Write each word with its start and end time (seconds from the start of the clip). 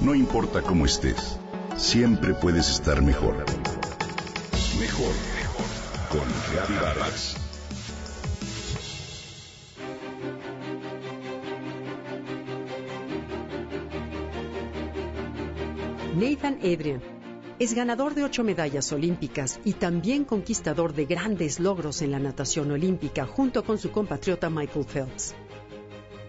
No 0.00 0.14
importa 0.14 0.62
cómo 0.62 0.84
estés, 0.84 1.38
siempre 1.76 2.34
puedes 2.34 2.68
estar 2.68 3.00
mejor. 3.02 3.36
Mejor, 4.78 5.14
mejor. 5.36 5.66
Con 6.10 6.28
Reavivadas. 6.52 7.36
Nathan 16.16 16.58
Adrian 16.62 17.02
es 17.58 17.72
ganador 17.72 18.14
de 18.14 18.24
ocho 18.24 18.42
medallas 18.42 18.92
olímpicas 18.92 19.60
y 19.64 19.74
también 19.74 20.24
conquistador 20.24 20.92
de 20.92 21.06
grandes 21.06 21.60
logros 21.60 22.02
en 22.02 22.10
la 22.10 22.18
natación 22.18 22.70
olímpica 22.72 23.26
junto 23.26 23.64
con 23.64 23.78
su 23.78 23.90
compatriota 23.90 24.50
Michael 24.50 24.84
Phelps. 24.84 25.34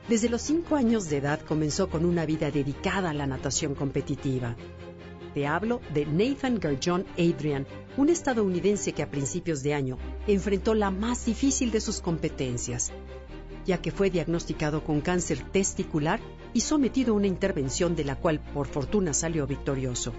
Desde 0.07 0.29
los 0.29 0.43
cinco 0.43 0.75
años 0.75 1.09
de 1.09 1.17
edad 1.17 1.41
comenzó 1.41 1.89
con 1.89 2.05
una 2.05 2.27
vida 2.27 2.51
dedicada 2.51 3.09
a 3.09 3.13
la 3.13 3.25
natación 3.25 3.73
competitiva. 3.73 4.55
Te 5.33 5.47
hablo 5.47 5.81
de 5.95 6.05
Nathan 6.05 6.59
Garjon 6.59 7.05
Adrian, 7.17 7.65
un 7.97 8.09
estadounidense 8.09 8.93
que 8.93 9.01
a 9.01 9.09
principios 9.09 9.63
de 9.63 9.73
año 9.73 9.97
enfrentó 10.27 10.75
la 10.75 10.91
más 10.91 11.25
difícil 11.25 11.71
de 11.71 11.81
sus 11.81 12.01
competencias, 12.01 12.91
ya 13.65 13.81
que 13.81 13.89
fue 13.89 14.11
diagnosticado 14.11 14.83
con 14.83 15.01
cáncer 15.01 15.39
testicular 15.51 16.19
y 16.53 16.61
sometido 16.61 17.13
a 17.13 17.17
una 17.17 17.27
intervención 17.27 17.95
de 17.95 18.03
la 18.03 18.15
cual 18.15 18.39
por 18.39 18.67
fortuna 18.67 19.11
salió 19.11 19.47
victorioso. 19.47 20.13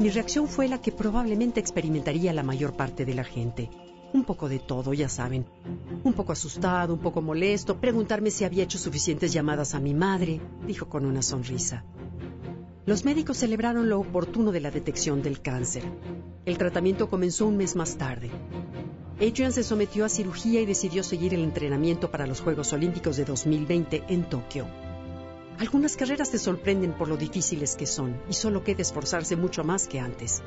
Mi 0.00 0.10
reacción 0.10 0.48
fue 0.48 0.66
la 0.66 0.80
que 0.80 0.90
probablemente 0.90 1.60
experimentaría 1.60 2.32
la 2.32 2.42
mayor 2.42 2.76
parte 2.76 3.04
de 3.04 3.14
la 3.14 3.24
gente. 3.24 3.70
Un 4.16 4.24
poco 4.24 4.48
de 4.48 4.58
todo, 4.58 4.94
ya 4.94 5.10
saben. 5.10 5.44
Un 6.02 6.14
poco 6.14 6.32
asustado, 6.32 6.94
un 6.94 7.00
poco 7.00 7.20
molesto, 7.20 7.78
preguntarme 7.78 8.30
si 8.30 8.44
había 8.44 8.64
hecho 8.64 8.78
suficientes 8.78 9.30
llamadas 9.30 9.74
a 9.74 9.78
mi 9.78 9.92
madre, 9.92 10.40
dijo 10.66 10.88
con 10.88 11.04
una 11.04 11.20
sonrisa. 11.20 11.84
Los 12.86 13.04
médicos 13.04 13.36
celebraron 13.36 13.90
lo 13.90 14.00
oportuno 14.00 14.52
de 14.52 14.60
la 14.60 14.70
detección 14.70 15.20
del 15.20 15.42
cáncer. 15.42 15.82
El 16.46 16.56
tratamiento 16.56 17.10
comenzó 17.10 17.46
un 17.46 17.58
mes 17.58 17.76
más 17.76 17.98
tarde. 17.98 18.30
Adrian 19.16 19.52
se 19.52 19.62
sometió 19.62 20.06
a 20.06 20.08
cirugía 20.08 20.62
y 20.62 20.66
decidió 20.66 21.02
seguir 21.02 21.34
el 21.34 21.44
entrenamiento 21.44 22.10
para 22.10 22.26
los 22.26 22.40
Juegos 22.40 22.72
Olímpicos 22.72 23.18
de 23.18 23.26
2020 23.26 24.04
en 24.08 24.30
Tokio. 24.30 24.66
Algunas 25.58 25.94
carreras 25.94 26.30
te 26.30 26.38
sorprenden 26.38 26.94
por 26.94 27.08
lo 27.08 27.18
difíciles 27.18 27.76
que 27.76 27.84
son 27.86 28.16
y 28.30 28.32
solo 28.32 28.64
queda 28.64 28.80
esforzarse 28.80 29.36
mucho 29.36 29.62
más 29.62 29.86
que 29.86 30.00
antes. 30.00 30.42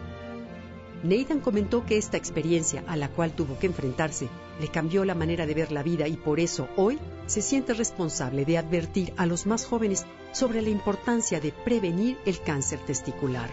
Nathan 1.03 1.39
comentó 1.39 1.85
que 1.85 1.97
esta 1.97 2.17
experiencia 2.17 2.83
a 2.85 2.97
la 2.97 3.07
cual 3.07 3.31
tuvo 3.31 3.57
que 3.57 3.67
enfrentarse 3.67 4.27
le 4.59 4.67
cambió 4.67 5.05
la 5.05 5.15
manera 5.15 5.45
de 5.45 5.53
ver 5.53 5.71
la 5.71 5.81
vida 5.81 6.09
y 6.09 6.17
por 6.17 6.41
eso 6.41 6.67
hoy 6.75 6.99
se 7.25 7.41
siente 7.41 7.73
responsable 7.73 8.43
de 8.43 8.57
advertir 8.57 9.13
a 9.15 9.25
los 9.25 9.45
más 9.45 9.65
jóvenes 9.65 10.05
sobre 10.33 10.61
la 10.61 10.69
importancia 10.69 11.39
de 11.39 11.53
prevenir 11.53 12.17
el 12.25 12.41
cáncer 12.41 12.79
testicular. 12.79 13.49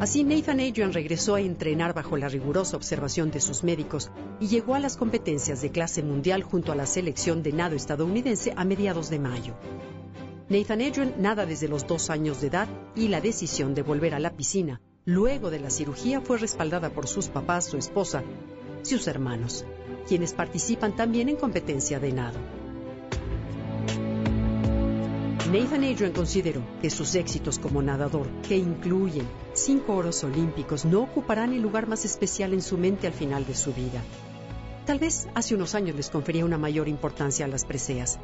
Así 0.00 0.24
Nathan 0.24 0.60
Adrian 0.60 0.94
regresó 0.94 1.34
a 1.34 1.42
entrenar 1.42 1.92
bajo 1.92 2.16
la 2.16 2.28
rigurosa 2.28 2.76
observación 2.76 3.30
de 3.30 3.40
sus 3.40 3.62
médicos 3.62 4.10
y 4.40 4.48
llegó 4.48 4.74
a 4.74 4.80
las 4.80 4.96
competencias 4.96 5.60
de 5.60 5.70
clase 5.70 6.02
mundial 6.02 6.42
junto 6.42 6.72
a 6.72 6.74
la 6.74 6.86
selección 6.86 7.42
de 7.42 7.52
nado 7.52 7.76
estadounidense 7.76 8.54
a 8.56 8.64
mediados 8.64 9.10
de 9.10 9.18
mayo. 9.18 9.54
Nathan 10.48 10.80
Adrian 10.80 11.14
nada 11.18 11.44
desde 11.44 11.68
los 11.68 11.86
dos 11.86 12.08
años 12.08 12.40
de 12.40 12.46
edad 12.46 12.68
y 12.96 13.08
la 13.08 13.20
decisión 13.20 13.74
de 13.74 13.82
volver 13.82 14.14
a 14.14 14.18
la 14.18 14.32
piscina 14.32 14.80
luego 15.04 15.50
de 15.50 15.60
la 15.60 15.70
cirugía 15.70 16.20
fue 16.20 16.38
respaldada 16.38 16.90
por 16.90 17.06
sus 17.06 17.28
papás, 17.28 17.66
su 17.66 17.76
esposa 17.76 18.22
sus 18.82 19.06
hermanos, 19.06 19.64
quienes 20.08 20.32
participan 20.32 20.96
también 20.96 21.28
en 21.28 21.36
competencia 21.36 22.00
de 22.00 22.12
nado. 22.12 22.38
Nathan 25.52 25.84
Adrian 25.84 26.12
consideró 26.12 26.62
que 26.80 26.90
sus 26.90 27.14
éxitos 27.14 27.58
como 27.58 27.82
nadador, 27.82 28.26
que 28.48 28.56
incluyen 28.56 29.28
cinco 29.52 29.94
oros 29.94 30.24
olímpicos, 30.24 30.84
no 30.84 31.02
ocuparán 31.02 31.52
el 31.52 31.60
lugar 31.60 31.86
más 31.86 32.04
especial 32.04 32.54
en 32.54 32.62
su 32.62 32.78
mente 32.78 33.06
al 33.06 33.12
final 33.12 33.46
de 33.46 33.54
su 33.54 33.72
vida. 33.72 34.02
Tal 34.86 34.98
vez 34.98 35.28
hace 35.34 35.54
unos 35.54 35.74
años 35.74 35.94
les 35.94 36.10
confería 36.10 36.44
una 36.44 36.58
mayor 36.58 36.88
importancia 36.88 37.44
a 37.44 37.48
las 37.48 37.64
preseas. 37.64 38.18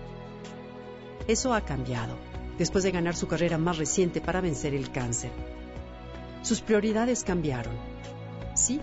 Eso 1.29 1.53
ha 1.53 1.61
cambiado, 1.61 2.17
después 2.57 2.83
de 2.83 2.93
ganar 2.93 3.15
su 3.15 3.29
carrera 3.29 3.59
más 3.59 3.77
reciente 3.77 4.21
para 4.23 4.41
vencer 4.41 4.75
el 4.75 4.91
cáncer. 4.91 5.31
Sus 6.43 6.61
prioridades 6.61 7.25
cambiaron. 7.25 7.75
Sí, 8.55 8.81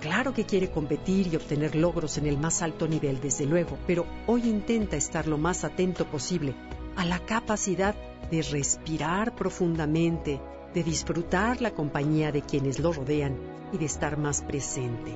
claro 0.00 0.32
que 0.32 0.44
quiere 0.44 0.70
competir 0.70 1.28
y 1.32 1.36
obtener 1.36 1.74
logros 1.74 2.18
en 2.18 2.26
el 2.26 2.38
más 2.38 2.62
alto 2.62 2.88
nivel, 2.88 3.20
desde 3.20 3.46
luego, 3.46 3.78
pero 3.86 4.06
hoy 4.26 4.48
intenta 4.48 4.96
estar 4.96 5.26
lo 5.26 5.38
más 5.38 5.64
atento 5.64 6.06
posible 6.06 6.54
a 6.96 7.04
la 7.04 7.18
capacidad 7.18 7.94
de 8.30 8.42
respirar 8.42 9.34
profundamente, 9.34 10.40
de 10.74 10.82
disfrutar 10.82 11.60
la 11.60 11.72
compañía 11.72 12.32
de 12.32 12.42
quienes 12.42 12.78
lo 12.78 12.92
rodean 12.92 13.36
y 13.72 13.78
de 13.78 13.86
estar 13.86 14.16
más 14.16 14.42
presente. 14.42 15.12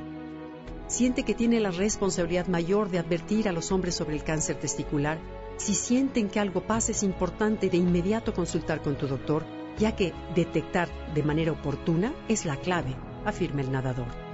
Siente 0.87 1.23
que 1.23 1.35
tiene 1.35 1.61
la 1.61 1.71
responsabilidad 1.71 2.47
mayor 2.47 2.91
de 2.91 2.99
advertir 2.99 3.49
a 3.49 3.53
los 3.53 3.73
hombres 3.73 3.95
sobre 3.95 4.17
el 4.17 4.23
cáncer 4.23 4.57
testicular. 4.57 5.19
Si 5.57 5.75
sienten 5.75 6.29
que 6.29 6.41
algo 6.41 6.61
pasa 6.61 6.93
es 6.93 7.03
importante 7.03 7.71
de 7.71 7.77
inmediato 7.77 8.35
consultar 8.35 8.83
con 8.83 8.97
tu 8.97 9.07
doctor, 9.07 9.45
ya 9.79 9.97
que 9.97 10.13
detectar 10.35 10.89
de 11.15 11.23
manera 11.23 11.53
oportuna 11.53 12.13
es 12.29 12.45
la 12.45 12.57
clave, 12.57 12.97
afirma 13.25 13.61
el 13.61 13.73
nadador. 13.73 14.25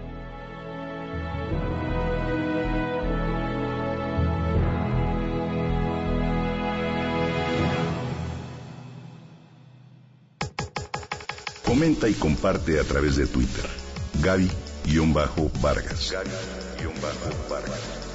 Comenta 11.64 12.08
y 12.08 12.14
comparte 12.14 12.80
a 12.80 12.84
través 12.84 13.16
de 13.16 13.26
Twitter. 13.26 13.64
Gaby-Vargas. 14.20 16.14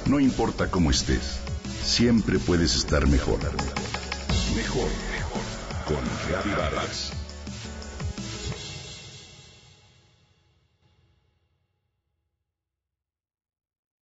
No 0.06 0.20
importa 0.20 0.70
cómo 0.70 0.90
estés, 0.90 1.40
siempre 1.82 2.38
puedes 2.38 2.76
estar 2.76 3.06
mejor. 3.08 3.40
Mejor, 4.54 4.88
mejor. 5.10 5.42
Con 5.86 6.04
Gaby 6.30 6.50
Vargas. 6.50 7.15